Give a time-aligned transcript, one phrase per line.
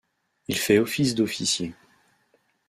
[0.47, 1.75] Il fait office d'officier.